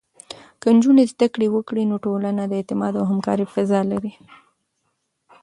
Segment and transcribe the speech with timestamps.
[0.61, 4.13] که نجونې زده کړه وکړي، نو ټولنه د اعتماد او همکارۍ فضا لري.